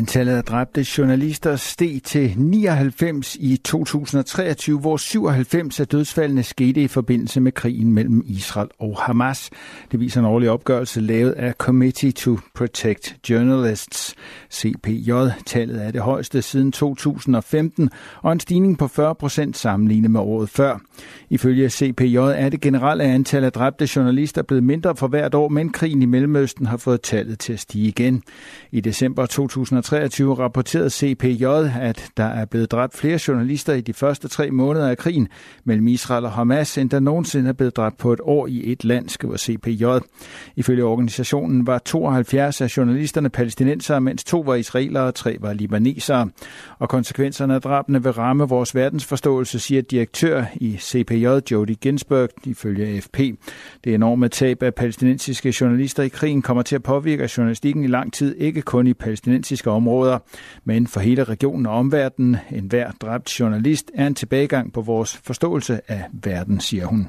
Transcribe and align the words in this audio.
Antallet 0.00 0.32
af 0.32 0.44
dræbte 0.44 0.86
journalister 0.98 1.56
steg 1.56 2.00
til 2.04 2.34
99 2.36 3.36
i 3.40 3.56
2023, 3.56 4.78
hvor 4.78 4.96
97 4.96 5.80
af 5.80 5.88
dødsfaldene 5.88 6.42
skete 6.42 6.82
i 6.82 6.88
forbindelse 6.88 7.40
med 7.40 7.52
krigen 7.52 7.92
mellem 7.92 8.22
Israel 8.26 8.68
og 8.78 8.98
Hamas. 8.98 9.50
Det 9.92 10.00
viser 10.00 10.20
en 10.20 10.26
årlig 10.26 10.50
opgørelse 10.50 11.00
lavet 11.00 11.32
af 11.32 11.52
Committee 11.52 12.12
to 12.12 12.38
Protect 12.54 13.16
Journalists, 13.30 14.14
CPJ. 14.52 15.12
Tallet 15.46 15.84
er 15.84 15.90
det 15.90 16.00
højeste 16.00 16.42
siden 16.42 16.72
2015 16.72 17.90
og 18.22 18.32
en 18.32 18.40
stigning 18.40 18.78
på 18.78 18.88
40 18.88 19.14
procent 19.14 19.56
sammenlignet 19.56 20.10
med 20.10 20.20
året 20.20 20.48
før. 20.48 20.78
Ifølge 21.30 21.70
CPJ 21.70 22.16
er 22.16 22.48
det 22.48 22.60
generelle 22.60 23.04
antal 23.04 23.44
af 23.44 23.52
dræbte 23.52 23.88
journalister 23.96 24.42
blevet 24.42 24.64
mindre 24.64 24.96
for 24.96 25.08
hvert 25.08 25.34
år, 25.34 25.48
men 25.48 25.70
krigen 25.70 26.02
i 26.02 26.06
Mellemøsten 26.06 26.66
har 26.66 26.76
fået 26.76 27.00
tallet 27.00 27.38
til 27.38 27.52
at 27.52 27.60
stige 27.60 27.88
igen. 27.88 28.22
I 28.70 28.80
december 28.80 29.26
2023 29.26 29.89
rapporterede 29.92 30.90
CPJ, 30.90 31.44
at 31.80 32.10
der 32.16 32.24
er 32.24 32.44
blevet 32.44 32.70
dræbt 32.70 32.96
flere 32.96 33.18
journalister 33.28 33.72
i 33.74 33.80
de 33.80 33.92
første 33.92 34.28
tre 34.28 34.50
måneder 34.50 34.88
af 34.88 34.98
krigen 34.98 35.28
mellem 35.64 35.88
Israel 35.88 36.24
og 36.24 36.32
Hamas, 36.32 36.78
end 36.78 36.90
der 36.90 37.00
nogensinde 37.00 37.48
er 37.48 37.52
blevet 37.52 37.76
dræbt 37.76 37.98
på 37.98 38.12
et 38.12 38.20
år 38.22 38.46
i 38.46 38.72
et 38.72 38.84
land, 38.84 39.08
skriver 39.08 39.36
CPJ. 39.36 39.84
Ifølge 40.56 40.84
organisationen 40.84 41.66
var 41.66 41.78
72 41.78 42.60
af 42.60 42.76
journalisterne 42.76 43.28
palæstinensere, 43.28 44.00
mens 44.00 44.24
to 44.24 44.40
var 44.40 44.54
israelere 44.54 45.04
og 45.04 45.14
tre 45.14 45.36
var 45.40 45.52
libanesere. 45.52 46.28
Og 46.78 46.88
konsekvenserne 46.88 47.54
af 47.54 47.60
drabene 47.60 48.02
vil 48.02 48.12
ramme 48.12 48.48
vores 48.48 48.74
verdensforståelse, 48.74 49.58
siger 49.58 49.82
direktør 49.82 50.44
i 50.54 50.76
CPJ, 50.80 51.26
Jody 51.50 51.76
Ginsberg, 51.80 52.28
ifølge 52.44 52.86
AFP. 52.86 53.18
Det 53.84 53.94
enorme 53.94 54.28
tab 54.28 54.62
af 54.62 54.74
palæstinensiske 54.74 55.54
journalister 55.60 56.02
i 56.02 56.08
krigen 56.08 56.42
kommer 56.42 56.62
til 56.62 56.74
at 56.74 56.82
påvirke 56.82 57.30
journalistikken 57.36 57.84
i 57.84 57.86
lang 57.86 58.12
tid, 58.12 58.36
ikke 58.36 58.62
kun 58.62 58.86
i 58.86 58.94
palæstinensiske 58.94 59.70
områder, 59.70 59.79
men 60.64 60.86
for 60.86 61.00
hele 61.00 61.24
regionen 61.24 61.66
og 61.66 61.72
omverdenen. 61.72 62.36
En 62.52 62.64
hver 62.64 62.90
dræbt 62.90 63.40
journalist 63.40 63.90
er 63.94 64.06
en 64.06 64.14
tilbagegang 64.14 64.72
på 64.72 64.80
vores 64.80 65.16
forståelse 65.24 65.80
af 65.88 66.04
verden, 66.12 66.60
siger 66.60 66.86
hun. 66.86 67.08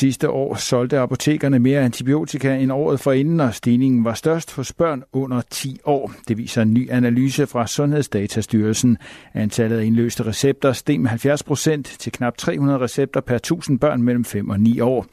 Sidste 0.00 0.30
år 0.30 0.54
solgte 0.54 0.98
apotekerne 0.98 1.58
mere 1.58 1.80
antibiotika 1.80 2.56
end 2.56 2.72
året 2.72 3.00
forinden, 3.00 3.40
og 3.40 3.54
stigningen 3.54 4.04
var 4.04 4.14
størst 4.14 4.54
hos 4.54 4.72
børn 4.72 5.02
under 5.12 5.40
10 5.50 5.80
år. 5.84 6.12
Det 6.28 6.38
viser 6.38 6.62
en 6.62 6.74
ny 6.74 6.90
analyse 6.90 7.46
fra 7.46 7.66
Sundhedsdatastyrelsen. 7.66 8.98
Antallet 9.34 9.78
af 9.78 9.84
indløste 9.84 10.26
recepter 10.26 10.72
steg 10.72 11.00
med 11.00 11.08
70 11.10 11.42
procent 11.42 11.86
til 11.86 12.12
knap 12.12 12.36
300 12.36 12.80
recepter 12.80 13.20
per 13.20 13.34
1000 13.34 13.78
børn 13.78 14.02
mellem 14.02 14.24
5 14.24 14.50
og 14.50 14.60
9 14.60 14.80
år. 14.80 15.06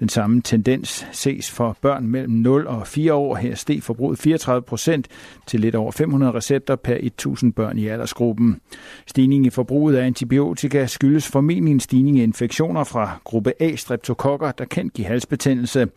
Den 0.00 0.08
samme 0.08 0.42
tendens 0.42 1.06
ses 1.12 1.50
for 1.50 1.76
børn 1.80 2.06
mellem 2.06 2.32
0 2.32 2.66
og 2.66 2.86
4 2.86 3.14
år. 3.14 3.34
Her 3.34 3.54
steg 3.54 3.82
forbruget 3.82 4.18
34 4.18 4.62
procent 4.62 5.08
til 5.46 5.60
lidt 5.60 5.74
over 5.74 5.92
500 5.92 6.32
recepter 6.32 6.76
per 6.76 6.96
1000 7.00 7.52
børn 7.52 7.78
i 7.78 7.88
aldersgruppen. 7.88 8.60
Stigningen 9.06 9.46
i 9.46 9.50
forbruget 9.50 9.96
af 9.96 10.06
antibiotika 10.06 10.86
skyldes 10.86 11.28
formentlig 11.28 11.72
en 11.72 11.80
stigning 11.80 12.18
i 12.18 12.22
infektioner 12.22 12.84
fra 12.84 13.20
gruppe 13.24 13.52
A 13.60 13.76
streptokokker 13.76 14.33
kokker, 14.38 14.52
der 14.52 14.64
kan 14.64 14.88
give 14.88 15.06
halsbetændelse. 15.06 15.88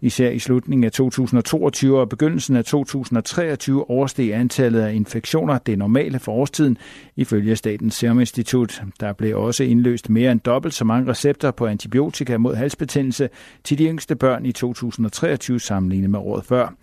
Især 0.00 0.30
i 0.30 0.38
slutningen 0.38 0.84
af 0.84 0.92
2022 0.92 2.00
og 2.00 2.08
begyndelsen 2.08 2.56
af 2.56 2.64
2023 2.64 3.90
oversteg 3.90 4.34
antallet 4.34 4.80
af 4.80 4.94
infektioner 4.94 5.58
det 5.58 5.78
normale 5.78 6.18
for 6.18 6.32
årstiden, 6.32 6.78
ifølge 7.16 7.56
Statens 7.56 7.94
Serum 7.94 8.20
Institut. 8.20 8.82
Der 9.00 9.12
blev 9.12 9.38
også 9.38 9.64
indløst 9.64 10.10
mere 10.10 10.32
end 10.32 10.40
dobbelt 10.40 10.74
så 10.74 10.84
mange 10.84 11.10
recepter 11.10 11.50
på 11.50 11.66
antibiotika 11.66 12.38
mod 12.38 12.54
halsbetændelse 12.54 13.28
til 13.64 13.78
de 13.78 13.84
yngste 13.84 14.16
børn 14.16 14.46
i 14.46 14.52
2023 14.52 15.60
sammenlignet 15.60 16.10
med 16.10 16.18
året 16.18 16.44
før. 16.44 16.74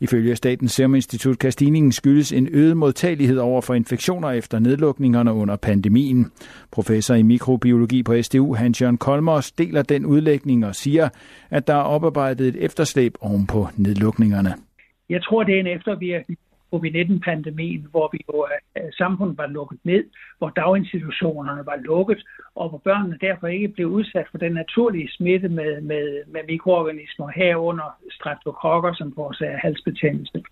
Ifølge 0.00 0.36
Statens 0.36 0.72
Serum 0.72 0.94
Institut 0.94 1.38
kan 1.38 1.52
stigningen 1.52 1.92
skyldes 1.92 2.32
en 2.32 2.48
øget 2.52 2.76
modtagelighed 2.76 3.38
over 3.38 3.60
for 3.60 3.74
infektioner 3.74 4.30
efter 4.30 4.58
nedlukningerne 4.58 5.32
under 5.32 5.56
pandemien. 5.56 6.30
Professor 6.70 7.14
i 7.14 7.22
mikrobiologi 7.22 8.02
på 8.02 8.22
SDU, 8.22 8.54
Hans-Jørgen 8.54 8.98
Kolmos, 8.98 9.52
deler 9.52 9.82
den 9.82 10.06
udlægning 10.06 10.53
udlægning 10.54 10.66
og 10.66 10.74
siger, 10.74 11.08
at 11.50 11.66
der 11.66 11.74
er 11.74 11.86
oparbejdet 11.94 12.46
et 12.48 12.64
efterslæb 12.64 13.14
oven 13.20 13.46
på 13.46 13.68
nedlukningerne. 13.76 14.54
Jeg 15.08 15.22
tror, 15.22 15.44
det 15.44 15.54
er 15.54 15.60
en 15.60 15.76
eftervirkning 15.78 16.38
covid-19-pandemien, 16.72 17.86
hvor 17.90 18.08
vi 18.12 18.18
jo, 18.28 18.46
øh, 18.76 18.92
samfundet 18.92 19.38
var 19.38 19.46
lukket 19.46 19.78
ned, 19.84 20.04
hvor 20.38 20.50
daginstitutionerne 20.50 21.66
var 21.66 21.76
lukket, 21.76 22.20
og 22.54 22.68
hvor 22.68 22.78
børnene 22.78 23.18
derfor 23.20 23.46
ikke 23.46 23.68
blev 23.68 23.86
udsat 23.86 24.26
for 24.30 24.38
den 24.38 24.52
naturlige 24.52 25.08
smitte 25.16 25.48
med, 25.48 25.80
med, 25.80 26.06
med 26.26 26.40
mikroorganismer 26.48 27.28
herunder 27.36 27.90
streptokokker, 28.10 28.92
som 28.94 29.12
forårsager 29.14 29.52
øh, 29.52 29.58
halsbetændelse. 29.62 30.42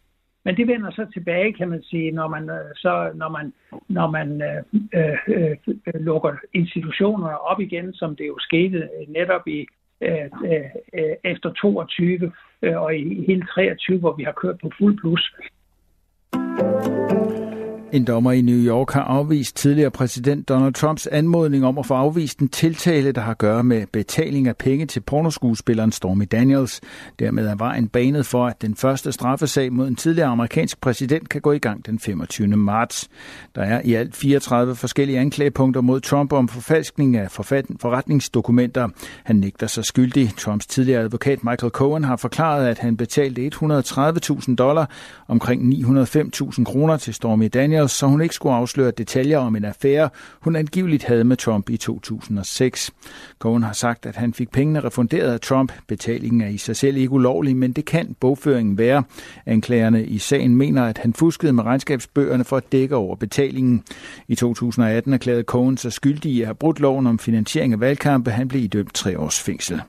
Men 0.44 0.56
det 0.56 0.66
vender 0.66 0.90
så 0.90 1.06
tilbage, 1.12 1.52
kan 1.52 1.69
man 1.69 1.82
sige, 1.82 2.10
når 2.10 2.28
man, 2.28 2.50
øh, 2.50 2.74
så, 2.76 3.10
når 3.14 3.28
man, 3.28 3.52
når 3.88 4.10
man 4.10 4.28
øh, 4.42 4.62
øh, 4.92 5.56
øh, 5.86 6.00
lukker 6.08 6.32
institutionerne 6.54 7.38
op 7.38 7.60
igen, 7.60 7.94
som 7.94 8.16
det 8.16 8.26
jo 8.26 8.36
skete 8.38 8.88
netop 9.08 9.48
i 9.48 9.66
Øh, 10.02 10.28
øh, 10.44 10.70
øh, 10.98 11.14
efter 11.24 11.52
22 11.52 12.32
øh, 12.62 12.82
og 12.82 12.96
i 12.96 13.24
hele 13.26 13.46
23, 13.54 13.98
hvor 13.98 14.12
vi 14.12 14.22
har 14.22 14.32
kørt 14.32 14.58
på 14.62 14.70
fuld 14.78 14.98
plus. 15.00 15.32
En 17.92 18.04
dommer 18.04 18.32
i 18.32 18.41
New 18.41 18.56
York 18.56 18.91
har 18.91 19.03
afvist 19.03 19.56
tidligere 19.56 19.91
præsident 19.91 20.48
Donald 20.48 20.75
Trumps 20.75 21.06
anmodning 21.06 21.66
om 21.66 21.78
at 21.78 21.86
få 21.86 21.94
afvist 21.94 22.38
en 22.38 22.48
tiltale, 22.48 23.12
der 23.12 23.20
har 23.20 23.30
at 23.30 23.38
gøre 23.38 23.64
med 23.64 23.86
betaling 23.92 24.48
af 24.48 24.56
penge 24.56 24.86
til 24.86 25.00
pornoskuespilleren 25.00 25.92
Stormy 25.92 26.28
Daniels. 26.31 26.81
Dermed 27.19 27.47
er 27.47 27.54
vejen 27.54 27.88
banet 27.88 28.26
for, 28.26 28.47
at 28.47 28.62
den 28.62 28.76
første 28.76 29.12
straffesag 29.12 29.72
mod 29.72 29.88
en 29.88 29.97
tidligere 29.97 30.28
amerikansk 30.28 30.81
præsident 30.81 31.28
kan 31.28 31.41
gå 31.41 31.52
i 31.52 31.58
gang 31.58 31.86
den 31.86 31.98
25. 31.98 32.47
marts. 32.48 33.08
Der 33.54 33.62
er 33.62 33.81
i 33.84 33.94
alt 33.94 34.16
34 34.16 34.76
forskellige 34.76 35.19
anklagepunkter 35.19 35.81
mod 35.81 36.00
Trump 36.00 36.32
om 36.32 36.48
forfalskning 36.48 37.16
af 37.16 37.31
forretningsdokumenter. 37.31 38.88
Han 39.25 39.36
nægter 39.36 39.66
sig 39.66 39.84
skyldig. 39.84 40.31
Trumps 40.36 40.66
tidligere 40.66 41.02
advokat 41.02 41.44
Michael 41.44 41.70
Cohen 41.70 42.04
har 42.04 42.16
forklaret, 42.16 42.66
at 42.66 42.78
han 42.78 42.97
betalte 42.97 43.50
130.000 43.54 44.54
dollar, 44.54 44.91
omkring 45.28 45.72
905.000 45.75 46.64
kroner 46.64 46.97
til 46.97 47.14
Stormy 47.14 47.48
Daniels 47.54 47.81
Sanders, 47.82 47.93
så 47.93 48.06
hun 48.06 48.20
ikke 48.20 48.34
skulle 48.34 48.54
afsløre 48.54 48.91
detaljer 48.91 49.38
om 49.38 49.56
en 49.56 49.65
affære, 49.65 50.10
hun 50.41 50.56
angiveligt 50.56 51.04
havde 51.04 51.25
med 51.25 51.37
Trump 51.37 51.70
i 51.70 51.76
2006. 51.76 52.91
Cohen 53.38 53.62
har 53.62 53.72
sagt, 53.72 54.06
at 54.06 54.16
han 54.16 54.34
fik 54.34 54.50
pengene 54.50 54.81
refunderet 54.81 55.32
af 55.32 55.41
Trump. 55.41 55.72
Betalingen 55.88 56.41
er 56.41 56.48
i 56.48 56.59
sig 56.59 56.76
selv 56.76 56.97
ikke 56.97 57.12
ulovlig, 57.12 57.56
men 57.56 57.72
det 57.72 57.84
kan 57.84 58.16
bogføringen 58.20 58.78
være. 58.78 59.03
Anklagerne 59.47 60.04
i 60.04 60.19
sagen 60.19 60.56
mener, 60.56 60.84
at 60.84 60.98
han 60.98 61.15
fuskede 61.15 61.53
med 61.53 61.65
regnskabsbøgerne 61.65 62.44
for 62.44 62.56
at 62.56 62.72
dække 62.72 62.97
over 62.97 63.16
betalingen. 63.16 63.82
I 64.28 64.34
2018 64.34 65.12
erklærede 65.12 65.43
Cohen 65.43 65.76
sig 65.76 65.93
skyldig 65.93 66.32
i 66.32 66.41
at 66.41 66.47
have 66.47 66.54
brudt 66.54 66.81
loven 66.81 67.06
om 67.06 67.19
finansiering 67.19 67.72
af 67.72 67.81
valgkampe. 67.81 68.31
Han 68.31 68.49
blev 68.49 68.62
idømt 68.62 68.94
tre 68.94 69.19
års 69.19 69.41
fængsel. 69.41 69.82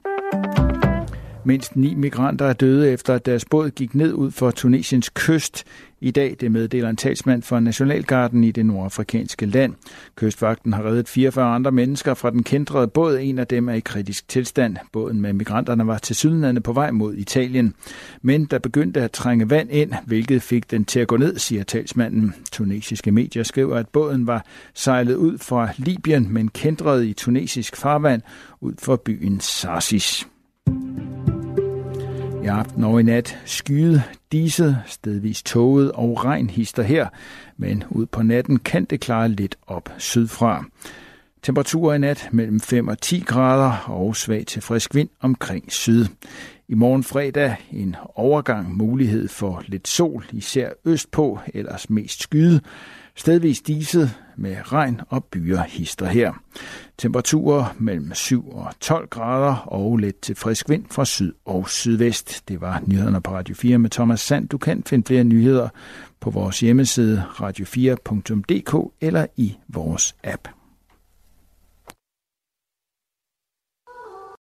Mindst 1.46 1.76
ni 1.76 1.94
migranter 1.96 2.46
er 2.46 2.54
døde 2.54 2.92
efter, 2.92 3.14
at 3.14 3.26
deres 3.26 3.46
båd 3.46 3.70
gik 3.70 3.96
ned 3.96 4.14
ud 4.14 4.32
for 4.32 4.52
Tunesiens 4.52 5.10
kyst. 5.10 5.64
I 6.02 6.12
dag 6.12 6.36
det 6.40 6.52
meddeler 6.52 6.90
en 6.90 6.96
talsmand 6.96 7.44
for 7.44 7.60
Nationalgarden 7.60 8.44
i 8.44 8.52
det 8.52 8.66
nordafrikanske 8.66 9.46
land. 9.46 9.74
Kystvagten 10.16 10.74
har 10.74 10.84
reddet 10.86 11.10
44 11.10 11.56
andre 11.56 11.72
mennesker 11.72 12.14
fra 12.14 12.30
den 12.30 12.44
kendrede 12.44 12.88
båd. 12.88 13.18
En 13.22 13.40
af 13.40 13.48
dem 13.48 13.70
er 13.70 13.74
i 13.74 13.80
kritisk 13.80 14.28
tilstand. 14.28 14.78
Båden 14.92 15.22
med 15.22 15.34
migranterne 15.34 15.88
var 15.88 15.98
til 15.98 16.16
sydlandene 16.16 16.62
på 16.62 16.74
vej 16.74 16.92
mod 16.92 17.14
Italien. 17.14 17.74
Men 18.22 18.46
der 18.46 18.60
begyndte 18.60 19.02
at 19.02 19.12
trænge 19.12 19.50
vand 19.50 19.72
ind, 19.72 19.94
hvilket 20.06 20.42
fik 20.42 20.72
den 20.72 20.86
til 20.86 21.00
at 21.00 21.08
gå 21.08 21.18
ned, 21.18 21.38
siger 21.38 21.64
talsmanden. 21.64 22.34
Tunesiske 22.52 23.12
medier 23.12 23.44
skriver, 23.44 23.76
at 23.76 23.90
båden 23.90 24.28
var 24.28 24.46
sejlet 24.74 25.16
ud 25.16 25.38
fra 25.38 25.70
Libyen, 25.78 26.34
men 26.34 26.48
kendrede 26.48 27.10
i 27.10 27.14
tunesisk 27.14 27.76
farvand 27.76 28.22
ud 28.62 28.74
for 28.80 28.96
byen 28.96 29.40
Sarsis. 29.40 30.28
I 32.44 32.46
aften 32.46 32.84
og 32.84 33.00
i 33.00 33.04
nat 33.04 33.40
skyet, 33.46 34.04
diset, 34.32 34.78
stedvis 34.86 35.44
tåget 35.44 35.92
og 35.92 36.26
regn 36.26 36.50
hister 36.50 36.84
her, 36.84 37.08
men 37.58 37.84
ud 37.90 38.06
på 38.06 38.24
natten 38.24 38.60
kan 38.60 38.86
det 38.86 39.00
klare 39.00 39.30
lidt 39.30 39.56
op 39.68 39.90
sydfra. 39.98 40.66
Temperaturer 41.44 41.96
i 41.96 41.98
nat 41.98 42.30
mellem 42.32 42.60
5 42.60 42.88
og 42.88 43.02
10 43.02 43.20
grader 43.20 43.86
og 43.88 44.16
svag 44.16 44.46
til 44.46 44.62
frisk 44.62 44.96
vind 44.96 45.10
omkring 45.22 45.72
syd. 45.72 46.06
I 46.68 46.74
morgen 46.74 47.04
fredag 47.04 47.56
en 47.72 47.96
overgang 48.16 48.78
mulighed 48.78 49.28
for 49.28 49.64
lidt 49.68 49.88
sol, 49.88 50.26
især 50.32 50.70
østpå, 50.86 51.40
ellers 51.54 51.90
mest 51.90 52.22
skyde. 52.22 52.62
Stedvis 53.16 53.62
diset 53.62 54.12
med 54.38 54.56
regn 54.72 55.02
og 55.10 55.24
byer 55.24 55.62
hister 55.62 56.06
her. 56.06 56.34
Temperaturer 56.98 57.76
mellem 57.80 58.14
7 58.14 58.50
og 58.50 58.72
12 58.80 59.08
grader 59.08 59.56
og 59.56 59.98
let 59.98 60.20
til 60.20 60.36
frisk 60.36 60.70
vind 60.70 60.86
fra 60.92 61.06
syd 61.06 61.34
og 61.46 61.70
sydvest. 61.70 62.48
Det 62.48 62.62
var 62.62 62.82
nyhederne 62.86 63.22
på 63.22 63.32
Radio 63.32 63.56
4 63.56 63.78
med 63.78 63.90
Thomas 63.90 64.20
Sand. 64.22 64.50
Du 64.50 64.58
kan 64.58 64.84
finde 64.86 65.08
flere 65.08 65.24
nyheder 65.24 65.70
på 66.20 66.30
vores 66.30 66.60
hjemmeside 66.60 67.24
radio4.dk 67.30 68.94
eller 69.02 69.26
i 69.38 69.58
vores 69.68 70.16
app. 70.24 70.48